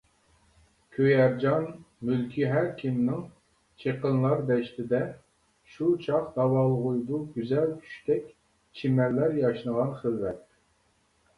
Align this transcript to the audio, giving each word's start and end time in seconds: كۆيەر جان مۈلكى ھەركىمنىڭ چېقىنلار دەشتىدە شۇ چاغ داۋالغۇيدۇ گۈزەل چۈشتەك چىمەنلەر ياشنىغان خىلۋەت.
كۆيەر 0.95 1.33
جان 1.41 1.65
مۈلكى 2.07 2.45
ھەركىمنىڭ 2.53 3.19
چېقىنلار 3.83 4.41
دەشتىدە 4.47 5.01
شۇ 5.75 5.89
چاغ 6.07 6.25
داۋالغۇيدۇ 6.39 7.21
گۈزەل 7.35 7.69
چۈشتەك 7.83 8.25
چىمەنلەر 8.81 9.37
ياشنىغان 9.45 9.93
خىلۋەت. 10.01 10.43